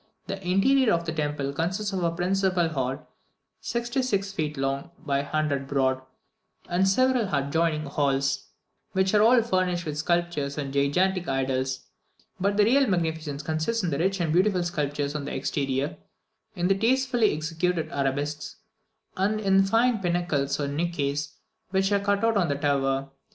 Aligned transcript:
The 0.25 0.43
interior 0.43 0.91
of 0.93 1.05
the 1.05 1.11
temple 1.11 1.53
consists 1.53 1.93
of 1.93 2.01
a 2.03 2.09
principal 2.09 2.69
hall 2.69 3.07
(66 3.59 4.31
feet 4.31 4.57
long 4.57 4.89
by 4.97 5.17
100 5.17 5.67
broad), 5.67 6.01
and 6.67 6.89
several 6.89 7.29
adjoining 7.31 7.85
halls, 7.85 8.45
which 8.93 9.13
are 9.13 9.21
all 9.21 9.43
furnished 9.43 9.85
with 9.85 9.99
sculptures 9.99 10.57
and 10.57 10.73
gigantic 10.73 11.27
idols; 11.27 11.81
but 12.39 12.57
the 12.57 12.63
real 12.65 12.87
magnificence 12.87 13.43
consists 13.43 13.83
in 13.83 13.91
the 13.91 13.99
rich 13.99 14.19
and 14.19 14.33
beautiful 14.33 14.63
sculptures 14.63 15.13
on 15.13 15.25
the 15.25 15.35
exterior, 15.35 15.97
in 16.55 16.67
the 16.67 16.73
tastefully 16.75 17.31
executed 17.35 17.87
arabesques, 17.91 18.55
and 19.17 19.39
in 19.39 19.57
the 19.57 19.63
fine 19.69 19.99
pinnacles 19.99 20.59
and 20.59 20.75
niches, 20.75 21.35
which 21.69 21.91
are 21.91 21.99
cut 21.99 22.23
out 22.23 22.37
on 22.37 22.47
the 22.47 22.55
tower. 22.55 23.09